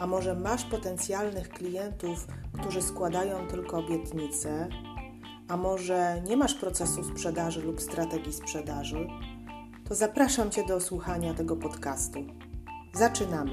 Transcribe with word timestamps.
a 0.00 0.06
może 0.06 0.34
masz 0.34 0.64
potencjalnych 0.64 1.48
klientów, 1.48 2.26
którzy 2.60 2.82
składają 2.82 3.48
tylko 3.48 3.78
obietnice, 3.78 4.68
a 5.48 5.56
może 5.56 6.22
nie 6.26 6.36
masz 6.36 6.54
procesu 6.54 7.04
sprzedaży 7.04 7.62
lub 7.62 7.80
strategii 7.80 8.32
sprzedaży, 8.32 9.06
to 9.88 9.94
zapraszam 9.94 10.50
Cię 10.50 10.66
do 10.66 10.80
słuchania 10.80 11.34
tego 11.34 11.56
podcastu. 11.56 12.26
Zaczynamy. 12.94 13.52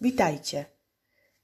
Witajcie. 0.00 0.64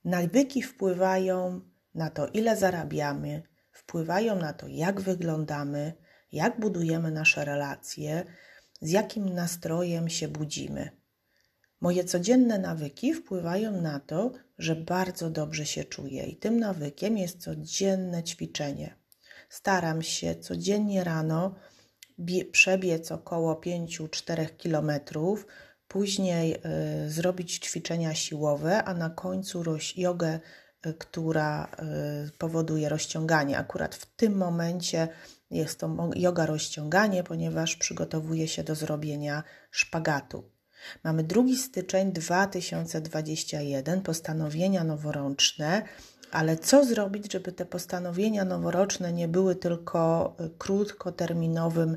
Nawyki 0.05 0.62
wpływają 0.62 1.61
na 1.95 2.11
to, 2.11 2.27
ile 2.27 2.57
zarabiamy, 2.57 3.43
wpływają 3.71 4.37
na 4.37 4.53
to, 4.53 4.67
jak 4.69 5.01
wyglądamy, 5.01 5.93
jak 6.33 6.61
budujemy 6.61 7.11
nasze 7.11 7.45
relacje, 7.45 8.25
z 8.80 8.91
jakim 8.91 9.28
nastrojem 9.28 10.08
się 10.08 10.28
budzimy. 10.28 10.91
Moje 11.80 12.05
codzienne 12.05 12.58
nawyki 12.58 13.14
wpływają 13.14 13.80
na 13.80 14.00
to, 14.00 14.32
że 14.58 14.77
bardzo 14.77 15.30
dobrze 15.30 15.66
się 15.66 15.84
czuję, 15.84 16.27
i 16.27 16.36
tym 16.36 16.58
nawykiem 16.58 17.19
jest 17.19 17.42
codzienne 17.42 18.22
ćwiczenie. 18.22 18.97
Staram 19.48 20.02
się 20.02 20.34
codziennie 20.34 21.04
rano 21.04 21.54
przebiec 22.52 23.12
około 23.12 23.54
5-4 23.54 24.56
kilometrów, 24.56 25.47
później 25.88 26.54
y, 26.54 27.10
zrobić 27.10 27.58
ćwiczenia 27.58 28.14
siłowe, 28.14 28.84
a 28.84 28.94
na 28.94 29.10
końcu 29.10 29.64
jogę, 29.97 30.41
y, 30.86 30.94
która 30.94 31.64
y, 32.27 32.30
powoduje 32.38 32.88
rozciąganie. 32.88 33.58
Akurat 33.58 33.94
w 33.94 34.16
tym 34.16 34.36
momencie 34.36 35.08
jest 35.50 35.80
to 35.80 36.11
yoga 36.16 36.47
rozciąganie, 36.47 37.25
ponieważ 37.25 37.77
przygotowuje 37.77 38.48
się 38.48 38.64
do 38.64 38.75
zrobienia 38.75 39.42
szpagatu. 39.70 40.50
Mamy 41.05 41.25
2 41.25 41.42
styczeń 41.56 42.12
2021, 42.12 44.00
postanowienia 44.00 44.84
noworoczne, 44.84 45.83
ale 46.33 46.56
co 46.56 46.84
zrobić, 46.84 47.33
żeby 47.33 47.53
te 47.53 47.66
postanowienia 47.66 48.44
noworoczne 48.44 49.12
nie 49.12 49.28
były 49.28 49.56
tylko 49.56 50.36
y, 50.41 50.50
krótkoterminowym 50.58 51.97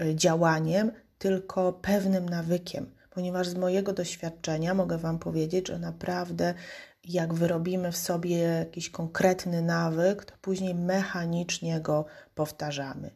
y, 0.00 0.14
działaniem, 0.14 0.92
tylko 1.18 1.72
pewnym 1.72 2.28
nawykiem? 2.28 2.98
Ponieważ 3.10 3.48
z 3.48 3.54
mojego 3.54 3.92
doświadczenia 3.92 4.74
mogę 4.74 4.98
Wam 4.98 5.18
powiedzieć, 5.18 5.68
że 5.68 5.78
naprawdę 5.78 6.54
jak 7.08 7.34
wyrobimy 7.34 7.92
w 7.92 7.96
sobie 7.96 8.38
jakiś 8.38 8.90
konkretny 8.90 9.62
nawyk, 9.62 10.24
to 10.24 10.34
później 10.40 10.74
mechanicznie 10.74 11.80
go 11.80 12.04
powtarzamy. 12.34 13.10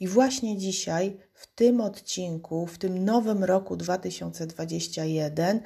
I 0.00 0.08
właśnie 0.08 0.58
dzisiaj, 0.58 1.18
w 1.34 1.46
tym 1.46 1.80
odcinku, 1.80 2.66
w 2.66 2.78
tym 2.78 3.04
nowym 3.04 3.44
roku 3.44 3.76
2021, 3.76 5.60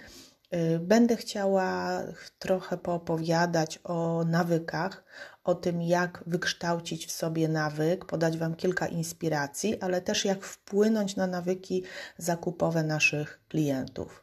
yy, 0.52 0.78
będę 0.78 1.16
chciała 1.16 2.02
trochę 2.38 2.76
poopowiadać 2.78 3.80
o 3.84 4.24
nawykach, 4.24 5.04
o 5.44 5.54
tym, 5.54 5.82
jak 5.82 6.24
wykształcić 6.26 7.06
w 7.06 7.12
sobie 7.12 7.48
nawyk, 7.48 8.04
podać 8.04 8.38
Wam 8.38 8.54
kilka 8.54 8.86
inspiracji, 8.86 9.80
ale 9.80 10.00
też 10.00 10.24
jak 10.24 10.44
wpłynąć 10.44 11.16
na 11.16 11.26
nawyki 11.26 11.84
zakupowe 12.18 12.82
naszych 12.82 13.40
klientów. 13.48 14.21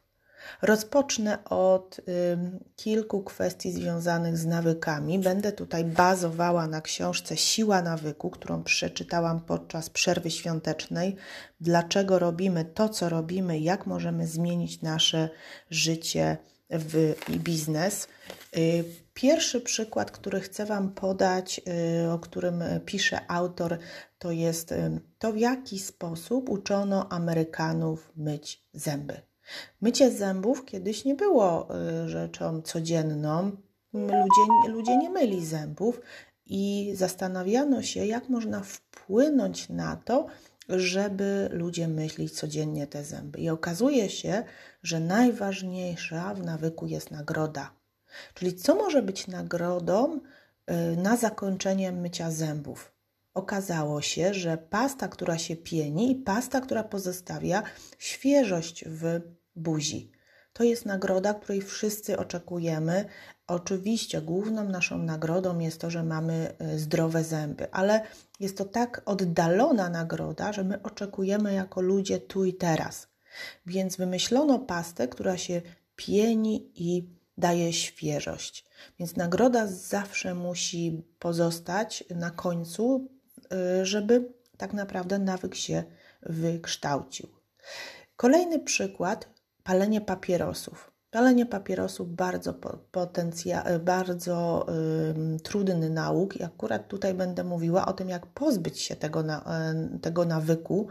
Rozpocznę 0.62 1.44
od 1.46 2.00
y, 2.00 2.04
kilku 2.76 3.24
kwestii 3.24 3.72
związanych 3.72 4.38
z 4.38 4.46
nawykami. 4.46 5.20
Będę 5.20 5.52
tutaj 5.52 5.86
bazowała 5.86 6.68
na 6.68 6.82
książce 6.82 7.38
Siła 7.38 7.82
nawyku, 7.82 8.30
którą 8.30 8.64
przeczytałam 8.64 9.40
podczas 9.40 9.90
przerwy 9.90 10.32
świątecznej. 10.32 11.16
Dlaczego 11.62 12.20
robimy 12.20 12.66
to, 12.66 12.90
co 12.90 13.10
robimy, 13.10 13.60
jak 13.60 13.86
możemy 13.86 14.28
zmienić 14.28 14.82
nasze 14.82 15.30
życie 15.70 16.38
w, 16.70 17.16
i 17.30 17.40
biznes. 17.40 18.08
Y, 18.58 18.84
pierwszy 19.14 19.62
przykład, 19.62 20.12
który 20.12 20.40
chcę 20.40 20.66
Wam 20.66 20.92
podać, 20.92 21.62
y, 22.06 22.12
o 22.12 22.20
którym 22.20 22.64
pisze 22.86 23.32
autor, 23.32 23.78
to 24.20 24.32
jest 24.32 24.72
y, 24.72 25.02
to, 25.20 25.32
w 25.34 25.38
jaki 25.38 25.80
sposób 25.80 26.50
uczono 26.50 27.10
Amerykanów 27.10 28.12
myć 28.16 28.68
zęby. 28.74 29.29
Mycie 29.82 30.12
zębów 30.12 30.66
kiedyś 30.66 31.06
nie 31.06 31.16
było 31.16 31.68
y, 32.04 32.10
rzeczą 32.10 32.62
codzienną. 32.62 33.52
Ludzie, 33.94 34.72
ludzie 34.72 34.98
nie 34.98 35.10
myli 35.10 35.46
zębów 35.46 36.02
i 36.46 36.92
zastanawiano 36.96 37.82
się, 37.82 38.06
jak 38.06 38.30
można 38.30 38.62
wpłynąć 38.62 39.70
na 39.70 39.96
to, 39.96 40.28
żeby 40.70 41.50
ludzie 41.52 41.88
myśleli 41.88 42.30
codziennie 42.30 42.88
te 42.88 43.04
zęby. 43.04 43.40
I 43.40 43.50
okazuje 43.50 44.10
się, 44.10 44.44
że 44.84 45.00
najważniejsza 45.00 46.34
w 46.34 46.44
nawyku 46.44 46.88
jest 46.88 47.12
nagroda. 47.12 47.72
Czyli 48.34 48.56
co 48.56 48.76
może 48.76 49.02
być 49.02 49.28
nagrodą 49.28 50.20
y, 50.20 50.98
na 50.98 51.18
zakończenie 51.18 51.92
mycia 51.92 52.32
zębów? 52.32 52.92
Okazało 53.34 54.02
się, 54.02 54.34
że 54.34 54.58
pasta, 54.58 55.08
która 55.08 55.38
się 55.38 55.56
pieni 55.56 56.12
i 56.12 56.16
pasta, 56.16 56.62
która 56.62 56.84
pozostawia 56.84 57.64
świeżość 57.98 58.86
w 58.88 59.22
buzi. 59.60 60.12
To 60.54 60.64
jest 60.64 60.86
nagroda, 60.86 61.34
której 61.34 61.62
wszyscy 61.62 62.18
oczekujemy. 62.18 63.06
Oczywiście 63.48 64.22
główną 64.22 64.70
naszą 64.70 64.98
nagrodą 64.98 65.60
jest 65.60 65.82
to, 65.82 65.90
że 65.90 66.04
mamy 66.04 66.54
e, 66.60 66.80
zdrowe 66.80 67.24
zęby, 67.24 67.72
ale 67.72 68.02
jest 68.40 68.58
to 68.58 68.66
tak 68.66 69.02
oddalona 69.06 69.90
nagroda, 69.90 70.54
że 70.54 70.64
my 70.64 70.84
oczekujemy 70.84 71.54
jako 71.54 71.82
ludzie 71.82 72.20
tu 72.20 72.46
i 72.46 72.54
teraz. 72.54 73.08
Więc 73.66 73.98
wymyślono 73.98 74.60
pastę, 74.60 75.08
która 75.08 75.38
się 75.38 75.62
pieni 75.96 76.72
i 76.76 77.10
daje 77.38 77.74
świeżość. 77.74 78.66
Więc 79.00 79.16
nagroda 79.16 79.68
zawsze 79.68 80.36
musi 80.36 81.04
pozostać 81.20 82.04
na 82.16 82.32
końcu, 82.32 83.10
e, 83.52 83.86
żeby 83.86 84.34
tak 84.58 84.74
naprawdę 84.74 85.20
nawyk 85.20 85.56
się 85.56 85.84
wykształcił. 86.22 87.28
Kolejny 88.16 88.60
przykład 88.60 89.39
palenie 89.64 90.02
papierosów. 90.02 90.92
Palenie 91.12 91.46
papierosów 91.46 92.16
bardzo 92.16 92.54
potencja, 92.92 93.66
bardzo 93.80 94.66
y, 95.36 95.40
trudny 95.40 95.90
nauk 95.90 96.36
i 96.36 96.44
akurat 96.44 96.88
tutaj 96.88 97.14
będę 97.14 97.44
mówiła 97.44 97.86
o 97.86 97.94
tym, 97.94 98.10
jak 98.10 98.26
pozbyć 98.26 98.82
się 98.82 98.96
tego, 98.96 99.24
na, 99.24 99.40
y, 99.96 100.00
tego 100.00 100.26
nawyku, 100.26 100.88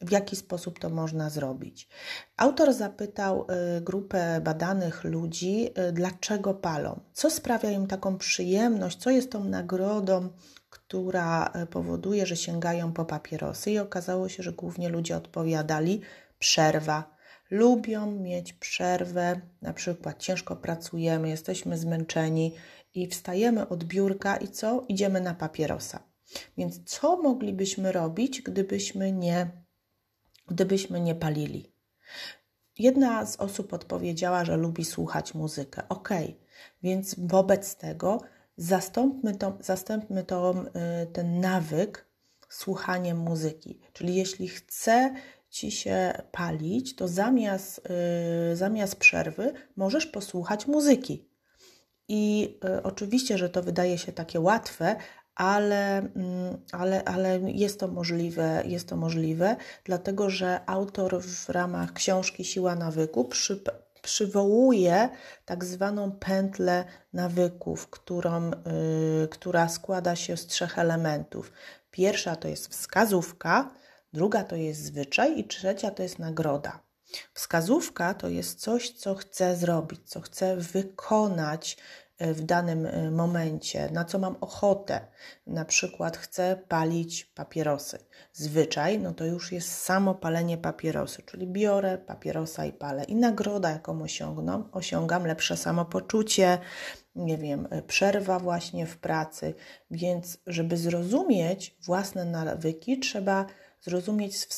w 0.00 0.10
jaki 0.10 0.36
sposób 0.36 0.78
to 0.78 0.90
można 0.90 1.30
zrobić. 1.30 1.88
Autor 2.36 2.72
zapytał 2.72 3.46
y, 3.76 3.80
grupę 3.80 4.40
badanych 4.40 5.04
ludzi, 5.04 5.70
y, 5.88 5.92
dlaczego 5.92 6.54
palą, 6.54 7.00
co 7.12 7.30
sprawia 7.30 7.70
im 7.70 7.86
taką 7.86 8.18
przyjemność, 8.18 8.98
co 8.98 9.10
jest 9.10 9.30
tą 9.30 9.44
nagrodą, 9.44 10.28
która 10.70 11.52
y, 11.62 11.66
powoduje, 11.66 12.26
że 12.26 12.36
sięgają 12.36 12.92
po 12.92 13.04
papierosy, 13.04 13.70
i 13.70 13.78
okazało 13.78 14.28
się, 14.28 14.42
że 14.42 14.52
głównie 14.52 14.88
ludzie 14.88 15.16
odpowiadali 15.16 16.00
przerwa 16.38 17.13
lubią 17.54 18.10
mieć 18.10 18.52
przerwę, 18.52 19.40
na 19.62 19.72
przykład 19.72 20.18
ciężko 20.22 20.56
pracujemy, 20.56 21.28
jesteśmy 21.28 21.78
zmęczeni 21.78 22.54
i 22.94 23.06
wstajemy 23.06 23.68
od 23.68 23.84
biurka 23.84 24.36
i 24.36 24.48
co? 24.48 24.84
Idziemy 24.88 25.20
na 25.20 25.34
papierosa. 25.34 26.02
Więc 26.58 26.84
co 26.84 27.16
moglibyśmy 27.22 27.92
robić, 27.92 28.42
gdybyśmy 28.42 29.12
nie, 29.12 29.50
gdybyśmy 30.48 31.00
nie 31.00 31.14
palili? 31.14 31.72
Jedna 32.78 33.26
z 33.26 33.36
osób 33.36 33.72
odpowiedziała, 33.72 34.44
że 34.44 34.56
lubi 34.56 34.84
słuchać 34.84 35.34
muzykę. 35.34 35.82
Ok, 35.88 36.08
więc 36.82 37.14
wobec 37.18 37.76
tego 37.76 38.20
zastąpmy, 38.56 39.34
to, 39.34 39.58
zastąpmy 39.60 40.24
to, 40.24 40.54
y, 41.02 41.06
ten 41.06 41.40
nawyk 41.40 42.06
słuchaniem 42.48 43.18
muzyki. 43.18 43.80
Czyli 43.92 44.14
jeśli 44.14 44.48
chcę 44.48 45.14
ci 45.54 45.70
się 45.70 46.22
palić, 46.32 46.96
to 46.96 47.08
zamiast, 47.08 47.80
yy, 48.50 48.56
zamiast 48.56 48.96
przerwy 48.96 49.52
możesz 49.76 50.06
posłuchać 50.06 50.66
muzyki. 50.66 51.28
I 52.08 52.54
y, 52.78 52.82
oczywiście, 52.82 53.38
że 53.38 53.48
to 53.48 53.62
wydaje 53.62 53.98
się 53.98 54.12
takie 54.12 54.40
łatwe, 54.40 54.96
ale, 55.34 55.98
mm, 55.98 56.62
ale, 56.72 57.04
ale 57.04 57.40
jest 57.40 57.80
to 57.80 57.88
możliwe, 57.88 58.62
jest 58.66 58.88
to 58.88 58.96
możliwe, 58.96 59.56
dlatego 59.84 60.30
że 60.30 60.60
autor 60.66 61.22
w 61.22 61.48
ramach 61.48 61.92
książki 61.92 62.44
Siła 62.44 62.74
nawyku 62.74 63.24
przy, 63.24 63.62
przywołuje 64.02 65.08
tak 65.44 65.64
zwaną 65.64 66.12
pętlę 66.12 66.84
nawyków, 67.12 67.88
którą, 67.90 68.50
yy, 68.50 69.28
która 69.28 69.68
składa 69.68 70.16
się 70.16 70.36
z 70.36 70.46
trzech 70.46 70.78
elementów. 70.78 71.52
Pierwsza 71.90 72.36
to 72.36 72.48
jest 72.48 72.68
wskazówka, 72.68 73.70
druga 74.14 74.44
to 74.44 74.56
jest 74.56 74.80
zwyczaj 74.84 75.38
i 75.38 75.44
trzecia 75.44 75.90
to 75.90 76.02
jest 76.02 76.18
nagroda. 76.18 76.80
Wskazówka 77.34 78.14
to 78.14 78.28
jest 78.28 78.60
coś, 78.60 78.90
co 78.90 79.14
chcę 79.14 79.56
zrobić, 79.56 80.00
co 80.04 80.20
chcę 80.20 80.56
wykonać 80.56 81.76
e, 82.18 82.34
w 82.34 82.42
danym 82.42 82.86
e, 82.86 83.10
momencie, 83.10 83.90
na 83.92 84.04
co 84.04 84.18
mam 84.18 84.36
ochotę. 84.40 85.00
Na 85.46 85.64
przykład 85.64 86.16
chcę 86.16 86.56
palić 86.68 87.24
papierosy. 87.24 87.98
Zwyczaj, 88.32 88.98
no 88.98 89.14
to 89.14 89.24
już 89.24 89.52
jest 89.52 89.82
samo 89.82 90.14
palenie 90.14 90.58
papierosy, 90.58 91.22
czyli 91.22 91.46
biorę 91.46 91.98
papierosa 91.98 92.64
i 92.64 92.72
palę. 92.72 93.04
I 93.04 93.16
nagroda, 93.16 93.70
jaką 93.70 94.02
osiągną, 94.02 94.68
osiągam 94.72 95.26
lepsze 95.26 95.56
samopoczucie, 95.56 96.58
nie 97.16 97.38
wiem, 97.38 97.68
e, 97.70 97.82
przerwa 97.82 98.38
właśnie 98.38 98.86
w 98.86 98.96
pracy. 98.96 99.54
Więc, 99.90 100.38
żeby 100.46 100.76
zrozumieć 100.76 101.76
własne 101.84 102.24
nawyki, 102.24 102.98
trzeba 102.98 103.46
zrozumieć 103.84 104.48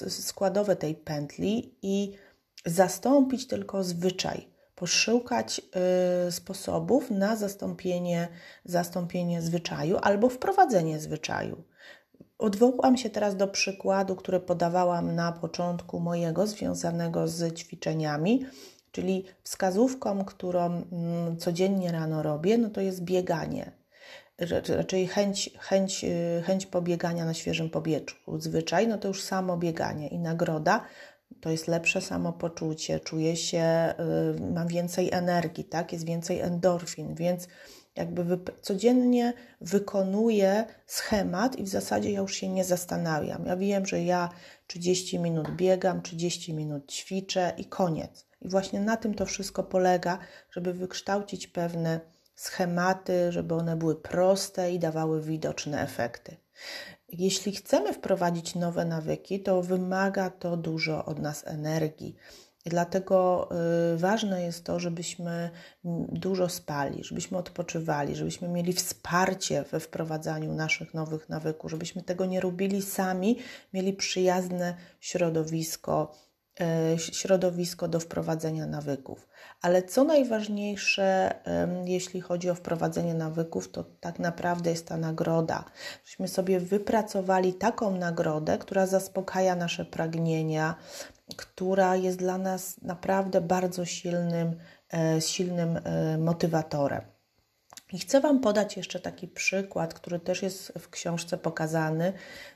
składowe 0.00 0.76
tej 0.76 0.94
pętli 0.94 1.74
i 1.82 2.12
zastąpić 2.66 3.46
tylko 3.46 3.84
zwyczaj, 3.84 4.48
poszukać 4.74 5.60
y, 6.28 6.32
sposobów 6.32 7.10
na 7.10 7.36
zastąpienie, 7.36 8.28
zastąpienie 8.64 9.42
zwyczaju 9.42 9.98
albo 10.02 10.28
wprowadzenie 10.28 11.00
zwyczaju. 11.00 11.64
Odwołam 12.38 12.96
się 12.96 13.10
teraz 13.10 13.36
do 13.36 13.48
przykładu, 13.48 14.16
który 14.16 14.40
podawałam 14.40 15.14
na 15.14 15.32
początku 15.32 16.00
mojego, 16.00 16.46
związanego 16.46 17.28
z 17.28 17.58
ćwiczeniami, 17.58 18.46
czyli 18.92 19.24
wskazówką, 19.42 20.24
którą 20.24 20.64
mm, 20.64 21.36
codziennie 21.36 21.92
rano 21.92 22.22
robię, 22.22 22.58
no 22.58 22.70
to 22.70 22.80
jest 22.80 23.02
bieganie 23.02 23.83
raczej 24.76 25.06
chęć, 25.06 25.50
chęć, 25.58 26.04
y, 26.04 26.42
chęć 26.42 26.66
pobiegania 26.66 27.24
na 27.24 27.34
świeżym 27.34 27.70
powietrzu. 27.70 28.16
Zwyczaj, 28.38 28.88
no 28.88 28.98
to 28.98 29.08
już 29.08 29.22
samo 29.22 29.56
bieganie 29.56 30.08
i 30.08 30.18
nagroda 30.18 30.84
to 31.40 31.50
jest 31.50 31.68
lepsze 31.68 32.00
samopoczucie, 32.00 33.00
czuję 33.00 33.36
się, 33.36 33.94
y, 34.38 34.52
mam 34.52 34.68
więcej 34.68 35.08
energii, 35.12 35.64
tak? 35.64 35.92
Jest 35.92 36.06
więcej 36.06 36.40
endorfin, 36.40 37.14
więc 37.14 37.48
jakby 37.96 38.38
codziennie 38.62 39.32
wykonuję 39.60 40.64
schemat 40.86 41.56
i 41.56 41.62
w 41.62 41.68
zasadzie 41.68 42.12
ja 42.12 42.20
już 42.20 42.34
się 42.34 42.48
nie 42.48 42.64
zastanawiam. 42.64 43.46
Ja 43.46 43.56
wiem, 43.56 43.86
że 43.86 44.02
ja 44.02 44.28
30 44.66 45.18
minut 45.18 45.50
biegam, 45.50 46.02
30 46.02 46.54
minut 46.54 46.92
ćwiczę 46.92 47.52
i 47.58 47.64
koniec. 47.64 48.26
I 48.42 48.48
właśnie 48.48 48.80
na 48.80 48.96
tym 48.96 49.14
to 49.14 49.26
wszystko 49.26 49.62
polega, 49.62 50.18
żeby 50.50 50.72
wykształcić 50.72 51.46
pewne 51.46 52.00
schematy, 52.34 53.32
żeby 53.32 53.54
one 53.54 53.76
były 53.76 53.96
proste 53.96 54.72
i 54.72 54.78
dawały 54.78 55.22
widoczne 55.22 55.82
efekty. 55.82 56.36
Jeśli 57.08 57.52
chcemy 57.52 57.92
wprowadzić 57.92 58.54
nowe 58.54 58.84
nawyki, 58.84 59.40
to 59.42 59.62
wymaga 59.62 60.30
to 60.30 60.56
dużo 60.56 61.04
od 61.04 61.18
nas 61.18 61.46
energii. 61.46 62.16
Dlatego 62.66 63.48
y, 63.94 63.96
ważne 63.98 64.42
jest 64.42 64.64
to, 64.64 64.80
żebyśmy 64.80 65.50
dużo 66.12 66.48
spali, 66.48 67.04
żebyśmy 67.04 67.38
odpoczywali, 67.38 68.16
żebyśmy 68.16 68.48
mieli 68.48 68.72
wsparcie 68.72 69.62
we 69.62 69.80
wprowadzaniu 69.80 70.54
naszych 70.54 70.94
nowych 70.94 71.28
nawyków, 71.28 71.70
żebyśmy 71.70 72.02
tego 72.02 72.26
nie 72.26 72.40
robili 72.40 72.82
sami, 72.82 73.38
mieli 73.72 73.92
przyjazne 73.92 74.76
środowisko, 75.00 76.14
środowisko 76.96 77.88
do 77.88 78.00
wprowadzenia 78.00 78.66
nawyków. 78.66 79.28
Ale 79.62 79.82
co 79.82 80.04
najważniejsze, 80.04 81.34
jeśli 81.84 82.20
chodzi 82.20 82.50
o 82.50 82.54
wprowadzenie 82.54 83.14
nawyków, 83.14 83.70
to 83.70 83.84
tak 84.00 84.18
naprawdę 84.18 84.70
jest 84.70 84.86
ta 84.88 84.96
nagroda. 84.96 85.64
Żeśmy 86.04 86.28
sobie 86.28 86.60
wypracowali 86.60 87.54
taką 87.54 87.96
nagrodę, 87.96 88.58
która 88.58 88.86
zaspokaja 88.86 89.56
nasze 89.56 89.84
pragnienia, 89.84 90.74
która 91.36 91.96
jest 91.96 92.18
dla 92.18 92.38
nas 92.38 92.82
naprawdę 92.82 93.40
bardzo 93.40 93.84
silnym, 93.84 94.58
e, 94.92 95.20
silnym 95.20 95.80
e, 95.84 96.18
motywatorem. 96.18 97.02
I 97.92 97.98
chcę 97.98 98.20
Wam 98.20 98.40
podać 98.40 98.76
jeszcze 98.76 99.00
taki 99.00 99.28
przykład, 99.28 99.94
który 99.94 100.20
też 100.20 100.42
jest 100.42 100.72
w 100.78 100.90
książce 100.90 101.38
pokazany, 101.38 102.12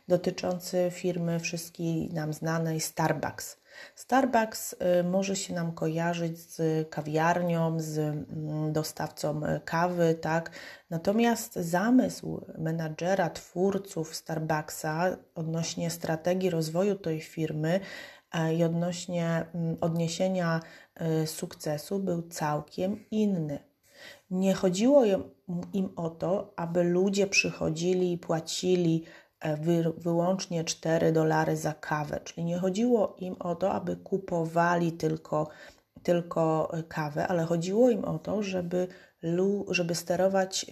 dotyczący 0.09 0.89
firmy 0.91 1.41
wszystkiej 1.41 2.11
nam 2.13 2.33
znanej 2.33 2.81
Starbucks. 2.81 3.57
Starbucks 3.95 4.73
y, 5.01 5.05
może 5.05 5.37
się 5.37 5.55
nam 5.55 5.73
kojarzyć 5.73 6.39
z 6.39 6.89
kawiarnią, 6.91 7.81
z 7.81 7.99
mm, 7.99 8.73
dostawcą 8.73 9.47
y, 9.47 9.61
kawy, 9.65 10.15
tak? 10.15 10.51
Natomiast 10.91 11.55
zamysł 11.55 12.45
menadżera, 12.59 13.31
twórców 13.31 14.15
Starbucksa 14.15 15.17
odnośnie 15.35 15.91
strategii 15.91 16.51
rozwoju 16.51 16.95
tej 16.95 17.21
firmy 17.21 17.81
e, 18.33 18.55
i 18.55 18.65
odnośnie 18.65 19.47
mm, 19.55 19.77
odniesienia 19.81 20.61
y, 21.23 21.27
sukcesu 21.27 21.99
był 21.99 22.23
całkiem 22.23 23.05
inny. 23.11 23.59
Nie 24.31 24.55
chodziło 24.55 25.05
im 25.73 25.91
o 25.97 26.11
to, 26.11 26.53
aby 26.57 26.85
ludzie 26.85 27.27
przychodzili 27.27 28.13
i 28.13 28.19
płacili 28.19 29.05
wy, 29.61 29.93
wyłącznie 29.97 30.65
4 30.65 31.13
dolary 31.13 31.57
za 31.57 31.73
kawę. 31.73 32.21
Czyli 32.25 32.45
nie 32.45 32.59
chodziło 32.59 33.17
im 33.19 33.37
o 33.39 33.55
to, 33.55 33.73
aby 33.73 33.97
kupowali 33.97 34.93
tylko, 34.93 35.49
tylko 36.03 36.73
kawę, 36.89 37.29
ale 37.29 37.45
chodziło 37.45 37.91
im 37.91 38.05
o 38.05 38.19
to, 38.19 38.43
żeby, 38.43 38.89
żeby 39.69 39.95
sterować 39.95 40.67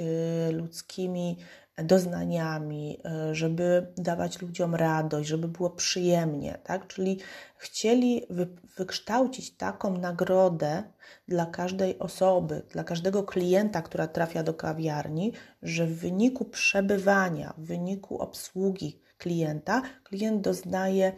y, 0.48 0.52
ludzkimi 0.52 1.36
doznaniami, 1.84 2.98
e, 3.04 3.34
żeby 3.34 3.86
dawać 3.96 4.42
ludziom 4.42 4.74
radość, 4.74 5.28
żeby 5.28 5.48
było 5.48 5.70
przyjemnie, 5.70 6.58
tak? 6.64 6.86
Czyli 6.86 7.20
chcieli 7.56 8.26
wy, 8.30 8.48
wykształcić 8.76 9.56
taką 9.56 9.98
nagrodę 9.98 10.82
dla 11.28 11.46
każdej 11.46 11.98
osoby, 11.98 12.62
dla 12.70 12.84
każdego 12.84 13.22
klienta, 13.22 13.82
która 13.82 14.08
trafia 14.08 14.42
do 14.42 14.54
kawiarni, 14.54 15.32
że 15.62 15.86
w 15.86 15.98
wyniku 16.00 16.44
przebywania, 16.44 17.54
w 17.58 17.64
wyniku 17.64 18.18
obsługi 18.18 19.00
klienta, 19.18 19.82
klient 20.04 20.40
doznaje 20.40 21.12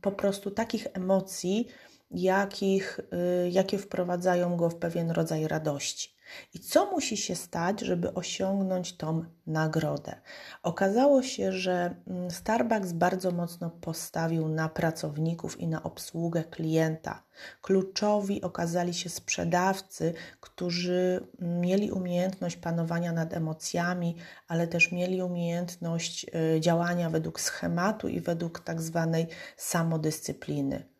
po 0.00 0.12
prostu 0.12 0.50
takich 0.50 0.86
emocji, 0.94 1.68
jakich, 2.10 3.00
y, 3.44 3.50
jakie 3.50 3.78
wprowadzają 3.78 4.56
go 4.56 4.70
w 4.70 4.76
pewien 4.76 5.10
rodzaj 5.10 5.48
radości. 5.48 6.14
I 6.54 6.58
co 6.58 6.90
musi 6.90 7.16
się 7.16 7.34
stać, 7.34 7.80
żeby 7.80 8.14
osiągnąć 8.14 8.96
tą 8.96 9.24
nagrodę? 9.46 10.14
Okazało 10.62 11.22
się, 11.22 11.52
że 11.52 11.94
mm, 12.06 12.30
Starbucks 12.30 12.92
bardzo 12.92 13.30
mocno 13.30 13.70
postawił 13.70 14.48
na 14.48 14.68
pracowników 14.68 15.60
i 15.60 15.66
na 15.66 15.82
obsługę 15.82 16.44
klienta. 16.44 17.22
Kluczowi 17.62 18.42
okazali 18.42 18.94
się 18.94 19.08
sprzedawcy, 19.08 20.14
którzy 20.40 21.26
mm, 21.40 21.60
mieli 21.60 21.90
umiejętność 21.90 22.56
panowania 22.56 23.12
nad 23.12 23.34
emocjami, 23.34 24.16
ale 24.48 24.66
też 24.66 24.92
mieli 24.92 25.22
umiejętność 25.22 26.26
y, 26.56 26.60
działania 26.60 27.10
według 27.10 27.40
schematu 27.40 28.08
i 28.08 28.20
według 28.20 28.60
tak 28.60 28.82
zwanej 28.82 29.26
samodyscypliny. 29.56 30.92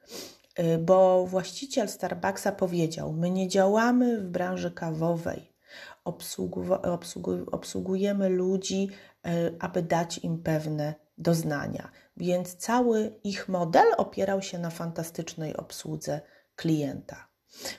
Y, 0.58 0.78
bo 0.78 1.26
właściciel 1.26 1.88
Starbucksa 1.88 2.52
powiedział: 2.52 3.12
My 3.12 3.30
nie 3.30 3.48
działamy 3.48 4.20
w 4.20 4.24
branży 4.24 4.70
kawowej, 4.70 5.52
obsługujemy 7.52 8.28
ludzi, 8.28 8.88
y, 9.26 9.56
aby 9.60 9.82
dać 9.82 10.18
im 10.18 10.42
pewne 10.42 10.94
doznania. 11.18 11.90
Więc 12.16 12.56
cały 12.56 13.20
ich 13.24 13.48
model 13.48 13.86
opierał 13.96 14.42
się 14.42 14.58
na 14.58 14.70
fantastycznej 14.70 15.56
obsłudze 15.56 16.20
klienta. 16.56 17.32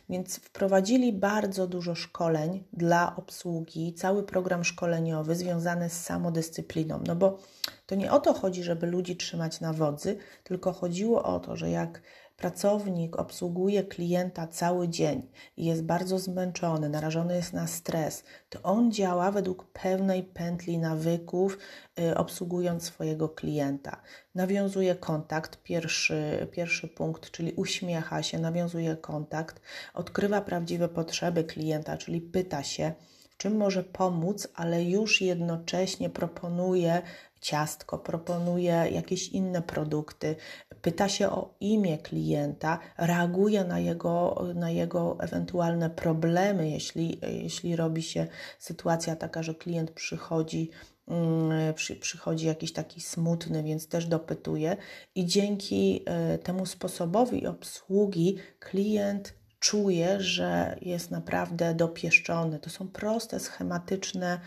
Więc 0.10 0.38
wprowadzili 0.38 1.14
bardzo 1.14 1.68
dużo 1.68 1.96
szkoleń 1.96 2.64
dla 2.74 3.16
obsługi, 3.16 3.94
cały 3.94 4.24
program 4.24 4.64
szkoleniowy 4.64 5.36
związany 5.36 5.90
z 5.90 6.04
samodyscypliną. 6.04 7.00
No 7.08 7.16
bo 7.16 7.40
to 7.86 7.96
nie 7.96 8.12
o 8.12 8.20
to 8.20 8.34
chodzi, 8.34 8.64
żeby 8.64 8.88
ludzi 8.88 9.18
trzymać 9.18 9.62
na 9.62 9.74
wodzy, 9.74 10.18
tylko 10.44 10.74
chodziło 10.74 11.24
o 11.24 11.40
to, 11.40 11.56
że 11.56 11.70
jak 11.70 12.02
pracownik 12.38 13.16
obsługuje 13.16 13.84
klienta 13.84 14.48
cały 14.48 14.90
dzień 14.90 15.30
i 15.58 15.66
jest 15.66 15.84
bardzo 15.84 16.20
zmęczony, 16.20 16.90
narażony 16.90 17.36
jest 17.36 17.54
na 17.54 17.68
stres, 17.68 18.24
to 18.50 18.62
on 18.62 18.92
działa 18.92 19.32
według 19.32 19.72
pewnej 19.72 20.24
pętli 20.24 20.78
nawyków, 20.78 21.58
y, 22.00 22.18
obsługując 22.18 22.84
swojego 22.84 23.30
klienta. 23.30 24.02
Nawiązuje 24.36 24.96
kontakt, 24.96 25.64
pierwszy, 25.64 26.48
pierwszy 26.52 26.88
punkt, 26.88 27.32
czyli 27.32 27.54
uśmiecha 27.54 28.24
się, 28.24 28.40
nawiązuje 28.40 28.96
kontakt, 28.96 29.62
odkrywa 29.94 30.42
prawdziwe 30.42 30.90
potrzeby 30.90 31.44
klienta, 31.44 31.98
czyli 31.98 32.22
pyta 32.22 32.64
się, 32.64 32.94
czym 33.38 33.58
może 33.58 33.84
pomóc, 33.84 34.48
ale 34.56 34.84
już 34.84 35.22
jednocześnie 35.22 36.10
proponuje 36.10 37.02
ciastko, 37.44 37.98
proponuje 37.98 38.88
jakieś 38.92 39.30
inne 39.30 39.62
produkty, 39.62 40.36
pyta 40.82 41.10
się 41.10 41.30
o 41.30 41.56
imię 41.60 41.98
klienta, 41.98 42.80
reaguje 42.98 43.64
na 43.64 43.80
jego, 43.80 44.46
na 44.56 44.72
jego 44.72 45.18
ewentualne 45.20 45.90
problemy, 45.90 46.70
jeśli, 46.70 47.20
jeśli 47.22 47.76
robi 47.76 48.04
się 48.04 48.28
sytuacja 48.60 49.16
taka, 49.16 49.44
że 49.44 49.56
klient 49.56 49.92
przychodzi 49.92 50.70
mm, 51.08 51.74
przy, 51.74 51.96
przychodzi 51.96 52.48
jakiś 52.48 52.74
taki 52.74 53.02
smutny, 53.02 53.64
więc 53.64 53.88
też 53.88 54.06
dopytuje, 54.06 54.78
i 55.16 55.26
dzięki 55.26 56.04
e, 56.06 56.38
temu 56.38 56.66
sposobowi 56.66 57.48
obsługi 57.48 58.38
klient 58.60 59.34
czuje, 59.60 60.22
że 60.22 60.78
jest 60.82 61.12
naprawdę 61.12 61.74
dopieszczony. 61.74 62.60
To 62.60 62.70
są 62.70 62.88
proste, 62.88 63.40
schematyczne 63.40 64.40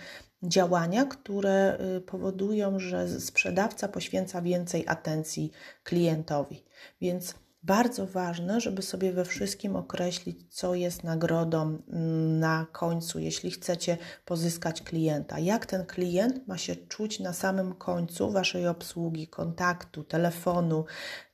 działania, 0.42 1.04
które 1.04 1.78
y, 1.96 2.00
powodują, 2.00 2.78
że 2.78 3.20
sprzedawca 3.20 3.88
poświęca 3.88 4.42
więcej 4.42 4.84
atencji 4.88 5.50
klientowi. 5.84 6.64
Więc 7.00 7.34
bardzo 7.66 8.06
ważne, 8.06 8.60
żeby 8.60 8.82
sobie 8.82 9.12
we 9.12 9.24
wszystkim 9.24 9.76
określić, 9.76 10.54
co 10.54 10.74
jest 10.74 11.04
nagrodą 11.04 11.62
mm, 11.62 12.38
na 12.38 12.66
końcu, 12.72 13.18
jeśli 13.18 13.50
chcecie 13.50 13.98
pozyskać 14.24 14.82
klienta. 14.82 15.38
Jak 15.38 15.66
ten 15.66 15.86
klient 15.86 16.48
ma 16.48 16.58
się 16.58 16.76
czuć 16.76 17.20
na 17.20 17.32
samym 17.32 17.74
końcu 17.74 18.30
waszej 18.30 18.68
obsługi, 18.68 19.28
kontaktu, 19.28 20.04
telefonu, 20.04 20.84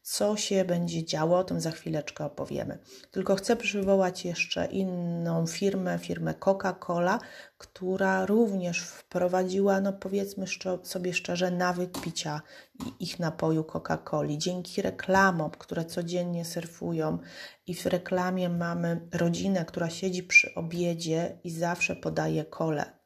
co 0.02 0.36
się 0.36 0.64
będzie 0.64 1.04
działo, 1.04 1.38
o 1.38 1.44
tym 1.44 1.60
za 1.60 1.70
chwileczkę 1.70 2.24
opowiemy. 2.24 2.78
Tylko 3.10 3.34
chcę 3.34 3.56
przywołać 3.56 4.24
jeszcze 4.24 4.66
inną 4.66 5.46
firmę, 5.46 5.98
firmę 5.98 6.34
Coca-Cola, 6.34 7.18
która 7.58 8.26
również 8.26 8.80
wprowadziła, 8.80 9.80
no 9.80 9.92
powiedzmy 9.92 10.46
sobie 10.82 11.14
szczerze, 11.14 11.50
nawyk 11.50 12.00
picia 12.00 12.42
ich 13.00 13.18
napoju 13.18 13.62
Coca-Coli. 13.62 14.38
Dzięki 14.38 14.82
reklamom, 14.82 15.50
które 15.50 15.84
codziennie 15.84 16.44
surfują 16.44 17.18
i 17.66 17.74
w 17.74 17.86
reklamie 17.86 18.48
mamy 18.48 19.08
rodzinę, 19.12 19.64
która 19.64 19.90
siedzi 19.90 20.22
przy 20.22 20.54
obiedzie 20.54 21.38
i 21.44 21.50
zawsze 21.50 21.96
podaje 21.96 22.44
kole. 22.44 23.02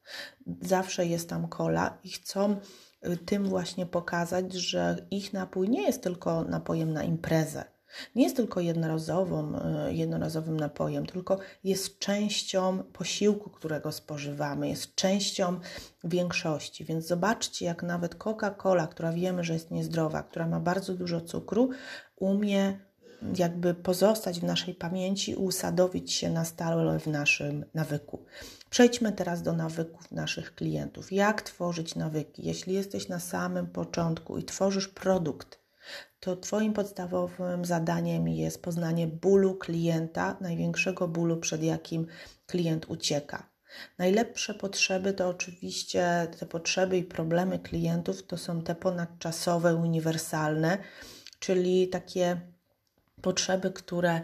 Zawsze 0.62 1.06
jest 1.06 1.28
tam 1.28 1.48
kola 1.48 1.98
i 2.04 2.10
chcą 2.10 2.60
tym 3.26 3.44
właśnie 3.44 3.86
pokazać, 3.86 4.52
że 4.52 5.06
ich 5.10 5.32
napój 5.32 5.68
nie 5.68 5.82
jest 5.82 6.02
tylko 6.02 6.44
napojem 6.44 6.92
na 6.92 7.02
imprezę. 7.02 7.64
Nie 8.14 8.24
jest 8.24 8.36
tylko 8.36 8.60
jednorazową, 8.60 9.52
y, 9.88 9.94
jednorazowym 9.94 10.60
napojem, 10.60 11.06
tylko 11.06 11.38
jest 11.64 11.98
częścią 11.98 12.82
posiłku, 12.82 13.50
którego 13.50 13.92
spożywamy, 13.92 14.68
jest 14.68 14.94
częścią 14.94 15.60
większości. 16.04 16.84
Więc 16.84 17.06
zobaczcie, 17.06 17.66
jak 17.66 17.82
nawet 17.82 18.14
Coca-Cola, 18.14 18.88
która 18.88 19.12
wiemy, 19.12 19.44
że 19.44 19.52
jest 19.52 19.70
niezdrowa, 19.70 20.22
która 20.22 20.46
ma 20.46 20.60
bardzo 20.60 20.94
dużo 20.94 21.20
cukru, 21.20 21.70
umie 22.16 22.78
jakby 23.38 23.74
pozostać 23.74 24.40
w 24.40 24.44
naszej 24.44 24.74
pamięci 24.74 25.34
usadowić 25.34 26.12
się 26.12 26.30
na 26.30 26.44
stałe 26.44 26.98
w 26.98 27.06
naszym 27.06 27.64
nawyku. 27.74 28.24
Przejdźmy 28.70 29.12
teraz 29.12 29.42
do 29.42 29.52
nawyków 29.52 30.12
naszych 30.12 30.54
klientów. 30.54 31.12
Jak 31.12 31.42
tworzyć 31.42 31.94
nawyki? 31.94 32.46
Jeśli 32.46 32.74
jesteś 32.74 33.08
na 33.08 33.20
samym 33.20 33.66
początku 33.66 34.38
i 34.38 34.44
tworzysz 34.44 34.88
produkt, 34.88 35.66
to 36.20 36.36
Twoim 36.36 36.72
podstawowym 36.72 37.64
zadaniem 37.64 38.28
jest 38.28 38.62
poznanie 38.62 39.06
bólu 39.06 39.54
klienta, 39.54 40.36
największego 40.40 41.08
bólu, 41.08 41.36
przed 41.36 41.62
jakim 41.62 42.06
klient 42.46 42.86
ucieka. 42.90 43.50
Najlepsze 43.98 44.54
potrzeby 44.54 45.12
to 45.12 45.28
oczywiście 45.28 46.28
te 46.38 46.46
potrzeby 46.46 46.98
i 46.98 47.04
problemy 47.04 47.58
klientów 47.58 48.26
to 48.26 48.36
są 48.36 48.62
te 48.62 48.74
ponadczasowe, 48.74 49.74
uniwersalne, 49.74 50.78
czyli 51.38 51.88
takie 51.88 52.40
potrzeby, 53.26 53.70
które 53.70 54.20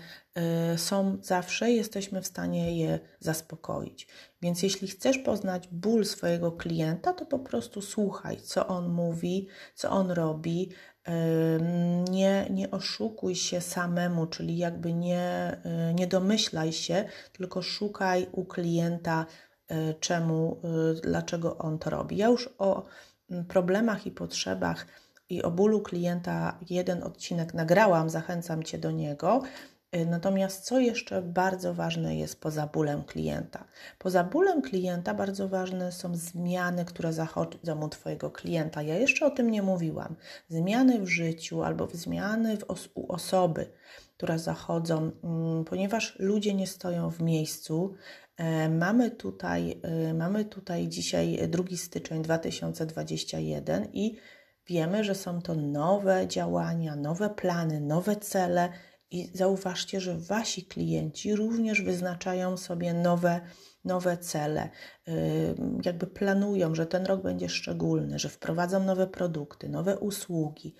y, 0.74 0.78
są 0.78 1.18
zawsze, 1.22 1.70
jesteśmy 1.70 2.22
w 2.22 2.26
stanie 2.26 2.78
je 2.78 2.98
zaspokoić. 3.20 4.08
Więc 4.42 4.62
jeśli 4.62 4.88
chcesz 4.88 5.18
poznać 5.18 5.68
ból 5.68 6.04
swojego 6.04 6.52
klienta, 6.52 7.12
to 7.12 7.26
po 7.26 7.38
prostu 7.38 7.80
słuchaj, 7.80 8.40
co 8.40 8.66
on 8.66 8.88
mówi, 8.88 9.48
co 9.74 9.90
on 9.90 10.10
robi. 10.10 10.70
Nie, 12.10 12.46
nie 12.50 12.70
oszukuj 12.70 13.34
się 13.34 13.60
samemu, 13.60 14.26
czyli 14.26 14.58
jakby 14.58 14.92
nie, 14.92 15.56
y, 15.90 15.94
nie 15.94 16.06
domyślaj 16.06 16.72
się, 16.72 17.04
tylko 17.32 17.62
szukaj 17.62 18.26
u 18.32 18.44
klienta, 18.44 19.26
y, 19.72 19.94
czemu, 20.00 20.60
dlaczego 21.02 21.58
on 21.58 21.78
to 21.78 21.90
robi. 21.90 22.16
Ja 22.16 22.28
już 22.28 22.50
o 22.58 22.84
mm, 23.30 23.44
problemach 23.44 24.06
i 24.06 24.10
potrzebach 24.10 24.86
i 25.32 25.42
o 25.42 25.50
bólu 25.50 25.80
klienta 25.80 26.58
jeden 26.70 27.02
odcinek 27.02 27.54
nagrałam, 27.54 28.10
zachęcam 28.10 28.62
Cię 28.62 28.78
do 28.78 28.90
niego. 28.90 29.42
Y, 29.96 30.06
natomiast 30.06 30.64
co 30.64 30.78
jeszcze 30.78 31.22
bardzo 31.22 31.74
ważne 31.74 32.16
jest 32.16 32.40
poza 32.40 32.66
bólem 32.66 33.04
klienta? 33.04 33.64
Poza 33.98 34.24
bólem 34.24 34.62
klienta 34.62 35.14
bardzo 35.14 35.48
ważne 35.48 35.92
są 35.92 36.16
zmiany, 36.16 36.84
które 36.84 37.12
zachodzą 37.12 37.84
u 37.84 37.88
Twojego 37.88 38.30
klienta. 38.30 38.82
Ja 38.82 38.98
jeszcze 38.98 39.26
o 39.26 39.30
tym 39.30 39.50
nie 39.50 39.62
mówiłam. 39.62 40.16
Zmiany 40.48 41.00
w 41.00 41.08
życiu 41.08 41.62
albo 41.62 41.88
zmiany 41.92 42.56
w 42.56 42.64
os 42.70 42.88
u 42.94 43.12
osoby, 43.12 43.66
które 44.16 44.38
zachodzą, 44.38 45.10
mm, 45.24 45.64
ponieważ 45.64 46.16
ludzie 46.18 46.54
nie 46.54 46.66
stoją 46.66 47.10
w 47.10 47.22
miejscu. 47.22 47.94
E, 48.36 48.68
mamy 48.68 49.10
tutaj, 49.10 49.80
y, 50.10 50.14
mamy 50.14 50.44
tutaj 50.44 50.88
dzisiaj 50.88 51.48
2 51.48 51.76
styczeń 51.76 52.22
2021 52.22 53.88
i 53.92 54.18
Wiemy, 54.66 55.04
że 55.04 55.14
są 55.14 55.42
to 55.42 55.54
nowe 55.54 56.28
działania, 56.28 56.96
nowe 56.96 57.30
plany, 57.30 57.80
nowe 57.80 58.16
cele 58.16 58.68
i 59.10 59.30
zauważcie, 59.34 60.00
że 60.00 60.18
wasi 60.18 60.66
klienci 60.66 61.36
również 61.36 61.82
wyznaczają 61.82 62.56
sobie 62.56 62.94
nowe, 62.94 63.40
nowe 63.84 64.18
cele, 64.18 64.70
jakby 65.84 66.06
planują, 66.06 66.74
że 66.74 66.86
ten 66.86 67.06
rok 67.06 67.22
będzie 67.22 67.48
szczególny, 67.48 68.18
że 68.18 68.28
wprowadzą 68.28 68.84
nowe 68.84 69.06
produkty, 69.06 69.68
nowe 69.68 69.98
usługi, 69.98 70.74